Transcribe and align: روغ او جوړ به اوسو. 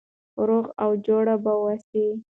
روغ 0.47 0.65
او 0.83 0.89
جوړ 1.05 1.25
به 1.43 1.51
اوسو. 1.61 2.05